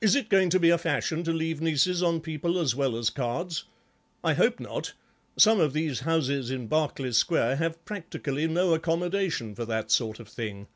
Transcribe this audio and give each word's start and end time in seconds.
Is 0.00 0.16
it 0.16 0.30
going 0.30 0.50
to 0.50 0.58
be 0.58 0.70
a 0.70 0.76
fashion 0.78 1.22
to 1.22 1.32
leave 1.32 1.60
nieces 1.60 2.02
on 2.02 2.20
people 2.20 2.58
as 2.58 2.74
well 2.74 2.96
as 2.96 3.08
cards? 3.08 3.66
I 4.24 4.34
hope 4.34 4.58
not; 4.58 4.94
some 5.36 5.60
of 5.60 5.72
these 5.72 6.00
houses 6.00 6.50
in 6.50 6.66
Berkeley 6.66 7.12
square 7.12 7.54
have 7.54 7.84
practically 7.84 8.48
no 8.48 8.74
accommodation 8.74 9.54
for 9.54 9.64
that 9.64 9.92
sort 9.92 10.18
of 10.18 10.26
thing." 10.28 10.66